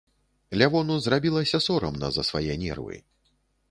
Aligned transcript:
Лявону 0.61 0.95
зрабілася 1.07 1.63
сорамна 1.69 2.13
за 2.19 2.29
свае 2.31 2.53
нервы. 2.67 2.95